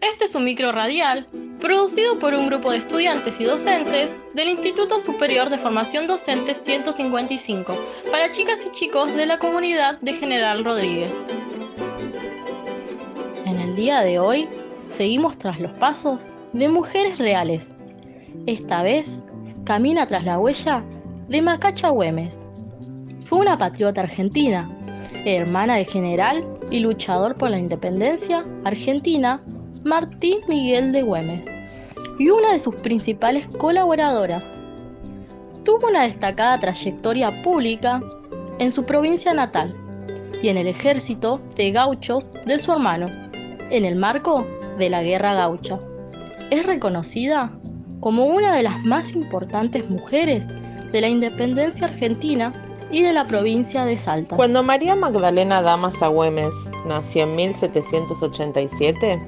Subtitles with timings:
[0.00, 1.26] Este es un micro radial
[1.60, 7.74] producido por un grupo de estudiantes y docentes del Instituto Superior de Formación Docente 155
[8.10, 11.22] para chicas y chicos de la comunidad de General Rodríguez.
[13.46, 14.48] En el día de hoy
[14.90, 16.20] seguimos tras los pasos
[16.52, 17.74] de mujeres reales.
[18.46, 19.20] Esta vez
[19.64, 20.84] camina tras la huella
[21.28, 22.38] de Macacha Güemes.
[23.24, 24.70] Fue una patriota argentina,
[25.24, 29.42] hermana del general y luchador por la independencia argentina
[29.86, 31.44] Martín Miguel de Güemes
[32.18, 34.44] y una de sus principales colaboradoras.
[35.62, 38.00] Tuvo una destacada trayectoria pública
[38.58, 39.76] en su provincia natal
[40.42, 43.06] y en el ejército de gauchos de su hermano,
[43.70, 44.44] en el marco
[44.76, 45.78] de la Guerra Gaucha.
[46.50, 47.52] Es reconocida
[48.00, 50.48] como una de las más importantes mujeres
[50.90, 52.52] de la independencia argentina
[52.90, 54.34] y de la provincia de Salta.
[54.34, 59.20] Cuando María Magdalena Damas Agüemes nació en 1787,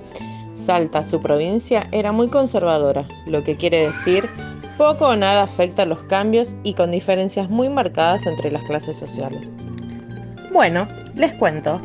[0.59, 4.29] Salta, su provincia, era muy conservadora, lo que quiere decir
[4.77, 8.97] poco o nada afecta a los cambios y con diferencias muy marcadas entre las clases
[8.97, 9.51] sociales.
[10.53, 11.81] Bueno, les cuento.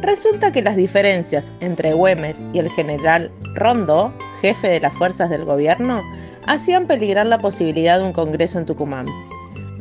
[0.00, 5.44] Resulta que las diferencias entre Güemes y el general Rondo, jefe de las fuerzas del
[5.44, 6.02] gobierno,
[6.46, 9.06] hacían peligrar la posibilidad de un congreso en Tucumán.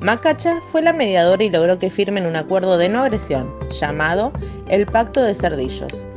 [0.02, 4.31] Macacha fue la mediadora y logró que firmen un acuerdo de no agresión, llamado
[4.69, 6.08] el Pacto de Cerdillos.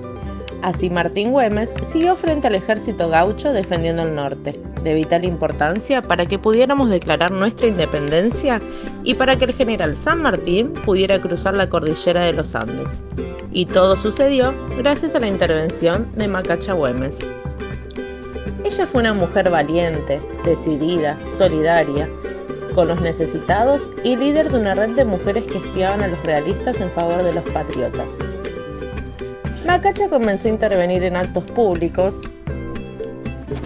[0.64, 6.24] Así Martín Güemes siguió frente al ejército gaucho defendiendo el norte, de vital importancia para
[6.24, 8.62] que pudiéramos declarar nuestra independencia
[9.02, 13.02] y para que el general San Martín pudiera cruzar la cordillera de los Andes.
[13.52, 17.30] Y todo sucedió gracias a la intervención de Macacha Güemes.
[18.64, 22.08] Ella fue una mujer valiente, decidida, solidaria,
[22.74, 26.80] con los necesitados y líder de una red de mujeres que espiaban a los realistas
[26.80, 28.20] en favor de los patriotas.
[29.64, 32.22] Macacha comenzó a intervenir en actos públicos,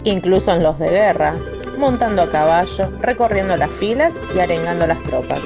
[0.04, 1.34] incluso en los de guerra,
[1.76, 5.40] montando a caballo, recorriendo las filas y arengando las tropas.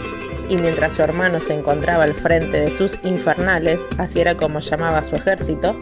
[0.51, 5.03] Y mientras su hermano se encontraba al frente de sus infernales, así era como llamaba
[5.03, 5.75] su ejército,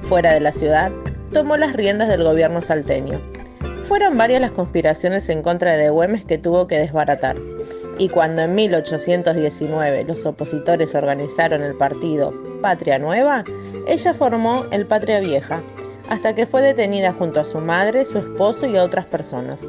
[0.00, 0.92] fuera de la ciudad,
[1.32, 3.20] tomó las riendas del gobierno salteño.
[3.84, 7.36] Fueron varias las conspiraciones en contra de Güemes que tuvo que desbaratar.
[7.98, 13.44] Y cuando en 1819 los opositores organizaron el partido Patria Nueva,
[13.86, 15.62] ella formó el Patria Vieja,
[16.08, 19.66] hasta que fue detenida junto a su madre, su esposo y a otras personas.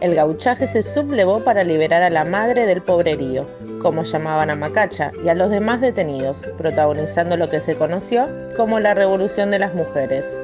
[0.00, 3.46] El gauchaje se sublevó para liberar a la madre del pobrerío,
[3.82, 8.26] como llamaban a Macacha, y a los demás detenidos, protagonizando lo que se conoció
[8.56, 10.40] como la Revolución de las Mujeres.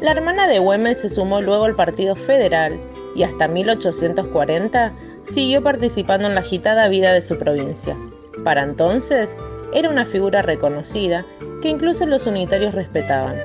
[0.00, 2.76] La hermana de Güemes se sumó luego al Partido Federal
[3.14, 4.92] y hasta 1840
[5.22, 7.96] siguió participando en la agitada vida de su provincia.
[8.44, 9.38] Para entonces,
[9.72, 11.24] era una figura reconocida
[11.62, 13.36] que incluso los unitarios respetaban.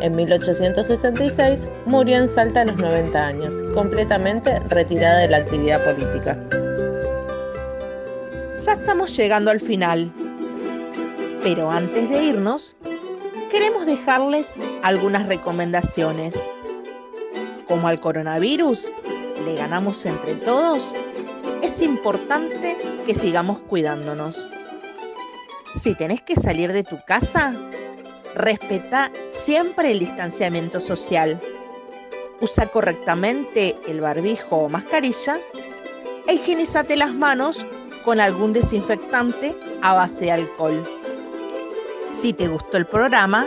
[0.00, 6.38] En 1866 murió en Salta a los 90 años, completamente retirada de la actividad política.
[8.64, 10.10] Ya estamos llegando al final,
[11.42, 12.76] pero antes de irnos,
[13.50, 16.34] queremos dejarles algunas recomendaciones.
[17.68, 18.88] Como al coronavirus
[19.44, 20.94] le ganamos entre todos,
[21.62, 24.48] es importante que sigamos cuidándonos.
[25.76, 27.54] Si tenés que salir de tu casa,
[28.34, 31.40] respeta siempre el distanciamiento social.
[32.40, 35.38] Usa correctamente el barbijo o mascarilla
[36.26, 37.64] e higienizate las manos
[38.04, 40.84] con algún desinfectante a base de alcohol.
[42.12, 43.46] Si te gustó el programa,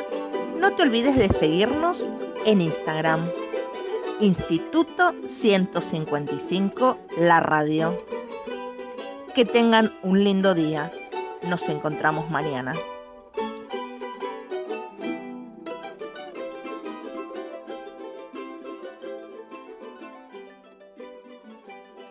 [0.60, 2.06] no te olvides de seguirnos
[2.46, 3.28] en Instagram.
[4.20, 7.98] Instituto 155 La Radio.
[9.36, 10.92] Que tengan un lindo día.
[11.48, 12.74] Nos encontramos mañana.